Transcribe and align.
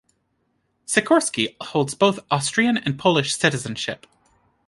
Sikorski 0.87 1.55
holds 1.63 1.93
both 1.93 2.21
Austrian 2.31 2.75
and 2.75 2.97
Polish 2.97 3.35
citizenship. 3.37 4.07